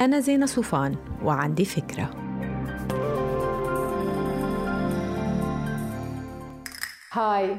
أنا 0.00 0.20
زينة 0.20 0.46
صوفان 0.46 0.96
وعندي 1.24 1.64
فكرة. 1.64 2.10
هاي 7.12 7.56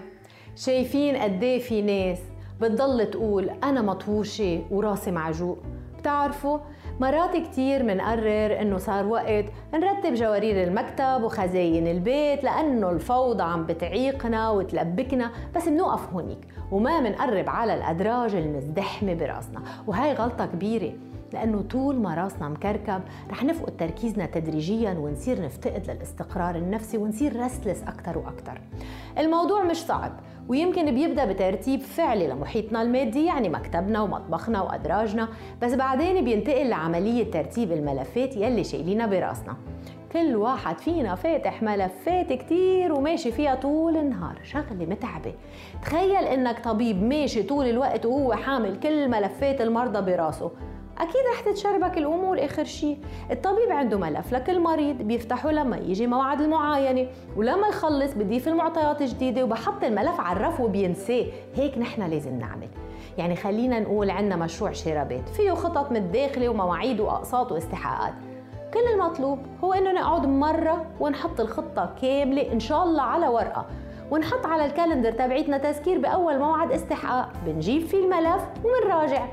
شايفين 0.55 1.15
قد 1.15 1.43
إيه 1.43 1.59
في 1.59 1.81
ناس 1.81 2.19
بتضل 2.61 3.11
تقول 3.11 3.49
أنا 3.49 3.81
مطوشة 3.81 4.65
وراسي 4.71 5.11
معجوق. 5.11 5.57
بتعرفوا 5.99 6.59
مرات 6.99 7.37
كتير 7.37 7.83
منقرر 7.83 8.61
إنه 8.61 8.77
صار 8.77 9.05
وقت 9.05 9.45
نرتب 9.73 10.13
جوارير 10.13 10.63
المكتب 10.63 11.23
وخزاين 11.23 11.87
البيت 11.87 12.43
لأنه 12.43 12.89
الفوضى 12.89 13.43
عم 13.43 13.65
بتعيقنا 13.65 14.49
وتلبكنا 14.49 15.31
بس 15.55 15.67
منوقف 15.67 16.13
هونيك 16.13 16.47
وما 16.71 16.99
منقرب 16.99 17.49
على 17.49 17.73
الأدراج 17.73 18.35
المزدحمة 18.35 19.13
براسنا. 19.13 19.63
وهي 19.87 20.13
غلطة 20.13 20.45
كبيرة. 20.45 20.93
لأنه 21.33 21.61
طول 21.61 21.95
ما 21.95 22.15
راسنا 22.15 22.49
مكركب 22.49 23.01
رح 23.29 23.43
نفقد 23.43 23.77
تركيزنا 23.77 24.25
تدريجيا 24.25 24.93
ونصير 24.93 25.41
نفتقد 25.41 25.91
للاستقرار 25.91 26.55
النفسي 26.55 26.97
ونصير 26.97 27.39
رسلس 27.39 27.83
أكثر 27.83 28.17
وأكثر 28.17 28.61
الموضوع 29.17 29.63
مش 29.63 29.77
صعب 29.77 30.11
ويمكن 30.49 30.95
بيبدأ 30.95 31.25
بترتيب 31.25 31.79
فعلي 31.79 32.27
لمحيطنا 32.27 32.81
المادي 32.81 33.25
يعني 33.25 33.49
مكتبنا 33.49 34.01
ومطبخنا 34.01 34.61
وأدراجنا 34.61 35.27
بس 35.61 35.73
بعدين 35.73 36.23
بينتقل 36.25 36.69
لعملية 36.69 37.31
ترتيب 37.31 37.71
الملفات 37.71 38.37
يلي 38.37 38.63
شايلينها 38.63 39.05
براسنا. 39.05 39.55
كل 40.11 40.35
واحد 40.35 40.77
فينا 40.79 41.15
فاتح 41.15 41.63
ملفات 41.63 42.33
كتير 42.33 42.93
وماشي 42.93 43.31
فيها 43.31 43.55
طول 43.55 43.97
النهار 43.97 44.39
شغلة 44.43 44.85
متعبة. 44.85 45.33
تخيل 45.81 46.23
إنك 46.25 46.59
طبيب 46.59 47.03
ماشي 47.03 47.43
طول 47.43 47.65
الوقت 47.65 48.05
وهو 48.05 48.33
حامل 48.33 48.79
كل 48.79 49.09
ملفات 49.09 49.61
المرضى 49.61 50.11
براسه. 50.11 50.51
أكيد 51.01 51.21
رح 51.33 51.41
تتشربك 51.41 51.97
الأمور 51.97 52.45
آخر 52.45 52.63
شيء 52.63 52.97
الطبيب 53.31 53.71
عنده 53.71 53.97
ملف 53.97 54.33
لكل 54.33 54.59
مريض 54.59 55.01
بيفتحه 55.01 55.51
لما 55.51 55.77
يجي 55.77 56.07
موعد 56.07 56.41
المعاينة. 56.41 57.07
ولما 57.35 57.67
يخلص 57.67 58.13
بضيف 58.13 58.47
المعطيات 58.47 59.03
جديدة 59.03 59.43
وبحط 59.43 59.83
الملف 59.83 60.19
على 60.19 60.39
الرف 60.39 60.59
وبينساه. 60.59 61.25
هيك 61.55 61.77
نحن 61.77 62.01
لازم 62.01 62.39
نعمل. 62.39 62.67
يعني 63.17 63.35
خلينا 63.35 63.79
نقول 63.79 64.09
عندنا 64.09 64.35
مشروع 64.35 64.71
شرابات. 64.71 65.29
فيه 65.29 65.51
خطط 65.51 65.91
من 65.91 65.97
الداخل 65.97 66.47
ومواعيد 66.47 66.99
وأقساط 66.99 67.51
واستحقاقات. 67.51 68.13
كل 68.73 68.93
المطلوب 68.93 69.39
هو 69.63 69.73
إنه 69.73 69.91
نقعد 69.91 70.25
مرة 70.25 70.85
ونحط 70.99 71.39
الخطة 71.39 71.95
كاملة 72.01 72.51
إن 72.51 72.59
شاء 72.59 72.83
الله 72.83 73.01
على 73.01 73.27
ورقة. 73.27 73.65
ونحط 74.11 74.45
على 74.45 74.65
الكالندر 74.65 75.11
تبعيتنا 75.11 75.57
تذكير 75.57 75.99
بأول 75.99 76.39
موعد 76.39 76.71
استحقاق. 76.71 77.29
بنجيب 77.45 77.81
فيه 77.81 78.05
الملف 78.05 78.43
ومنراجع 78.63 79.25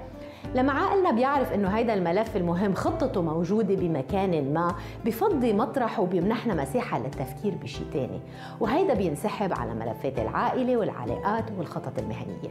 لما 0.54 0.72
عقلنا 0.72 1.10
بيعرف 1.10 1.52
إنه 1.52 1.68
هيدا 1.68 1.94
الملف 1.94 2.36
المهم 2.36 2.74
خطته 2.74 3.22
موجودة 3.22 3.74
بمكان 3.74 4.54
ما 4.54 4.74
بفضي 5.04 5.52
مطرحه 5.52 6.02
وبيمنحنا 6.02 6.54
مساحة 6.54 6.98
للتفكير 6.98 7.54
بشيء 7.54 7.86
تاني. 7.92 8.20
وهيدا 8.60 8.94
بينسحب 8.94 9.52
على 9.52 9.74
ملفات 9.74 10.18
العائلة 10.18 10.76
والعلاقات 10.76 11.44
والخطط 11.58 11.98
المهنية. 11.98 12.50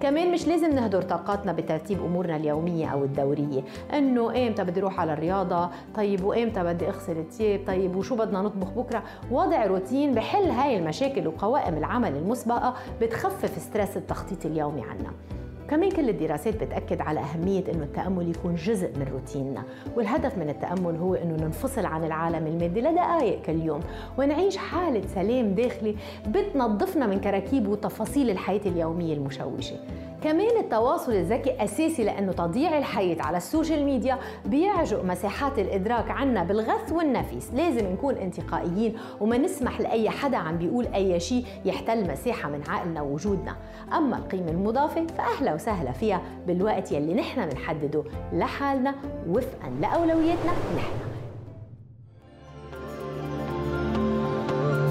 كمان 0.00 0.32
مش 0.32 0.48
لازم 0.48 0.74
نهدر 0.74 1.02
طاقاتنا 1.02 1.52
بترتيب 1.52 2.04
أمورنا 2.04 2.36
اليومية 2.36 2.86
أو 2.86 3.04
الدورية. 3.04 3.62
إنه 3.94 4.30
ايمتى 4.32 4.64
بدي 4.64 4.80
أروح 4.80 5.00
على 5.00 5.12
الرياضة؟ 5.12 5.70
طيب 5.94 6.24
وايمتى 6.24 6.64
بدي 6.64 6.88
أغسل 6.88 7.18
الثياب؟ 7.18 7.60
طيب 7.66 7.96
وشو 7.96 8.16
بدنا 8.16 8.42
نطبخ 8.42 8.68
بكرة؟ 8.68 9.02
وضع 9.30 9.66
روتين 9.66 10.14
بحل 10.14 10.50
هاي 10.50 10.78
المشاكل 10.78 11.26
وقوائم 11.28 11.74
العمل 11.74 12.16
المسبقة 12.16 12.74
بتخفف 13.00 13.58
stress 13.58 13.96
التخطيط 13.96 14.46
اليومي 14.46 14.82
عنا. 14.82 15.37
كمان 15.70 15.90
كل 15.90 16.08
الدراسات 16.08 16.64
بتأكد 16.64 17.00
على 17.00 17.20
أهمية 17.20 17.64
أنه 17.74 17.84
التأمل 17.84 18.30
يكون 18.30 18.54
جزء 18.54 18.88
من 18.98 19.06
روتيننا 19.12 19.62
والهدف 19.96 20.38
من 20.38 20.48
التأمل 20.48 20.96
هو 20.96 21.14
أنه 21.14 21.44
ننفصل 21.44 21.86
عن 21.86 22.04
العالم 22.04 22.46
المادي 22.46 22.80
لدقائق 22.80 23.42
كل 23.42 23.60
يوم 23.60 23.80
ونعيش 24.18 24.56
حالة 24.56 25.02
سلام 25.14 25.54
داخلي 25.54 25.96
بتنظفنا 26.28 27.06
من 27.06 27.20
كراكيب 27.20 27.68
وتفاصيل 27.68 28.30
الحياة 28.30 28.60
اليومية 28.66 29.14
المشوشة. 29.14 29.76
كمان 30.22 30.56
التواصل 30.56 31.12
الذكي 31.12 31.64
أساسي 31.64 32.04
لأنه 32.04 32.32
تضييع 32.32 32.78
الحياة 32.78 33.22
على 33.22 33.36
ال 33.36 33.43
social 33.43 33.84
media 33.84 34.18
بيعجق 34.46 35.04
مساحات 35.04 35.58
الإدراك 35.58 36.10
عنا 36.10 36.44
بالغث 36.44 36.92
والنفيس. 36.92 37.50
لازم 37.54 37.92
نكون 37.92 38.14
انتقائيين 38.14 38.96
وما 39.20 39.38
نسمح 39.38 39.80
لأي 39.80 40.10
حدا 40.10 40.36
عم 40.36 40.58
بيقول 40.58 40.86
أي 40.86 41.20
شيء 41.20 41.44
يحتل 41.64 42.10
مساحة 42.12 42.48
من 42.48 42.62
عقلنا 42.68 43.02
ووجودنا. 43.02 43.56
أما 43.96 44.16
القيمة 44.16 44.50
المضافة 44.50 45.06
فأهلا 45.06 45.54
وسهلا 45.54 45.92
فيها 45.92 46.22
بالوقت 46.46 46.92
يلي 46.92 47.14
نحن 47.14 47.46
بنحدده 47.46 48.04
لحالنا 48.32 48.94
وفقا 49.28 49.70
لأولوياتنا 49.80 50.52
نحن. 50.76 50.98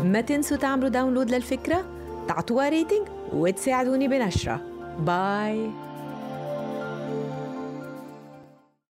ما 0.08 0.22
تنسوا 0.22 0.58
تعملوا 0.58 0.90
download 0.90 1.32
للفكرة 1.32 1.86
تعطوها 2.28 2.70
rating 2.70 3.08
وتساعدوني 3.34 4.08
بنشرها. 4.08 4.77
Bye. 5.00 5.72